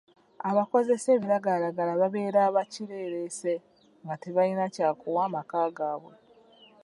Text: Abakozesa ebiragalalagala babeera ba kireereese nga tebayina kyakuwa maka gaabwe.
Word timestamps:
Abakozesa 0.49 1.07
ebiragalalagala 1.15 1.91
babeera 2.01 2.41
ba 2.55 2.63
kireereese 2.71 3.53
nga 4.03 4.15
tebayina 4.21 4.65
kyakuwa 4.75 5.23
maka 5.35 5.61
gaabwe. 5.77 6.15